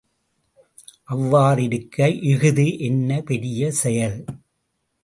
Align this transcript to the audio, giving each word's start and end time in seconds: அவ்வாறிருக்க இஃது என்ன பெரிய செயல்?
அவ்வாறிருக்க 1.09 1.97
இஃது 2.31 2.67
என்ன 2.79 3.21
பெரிய 3.21 3.71
செயல்? 3.71 4.19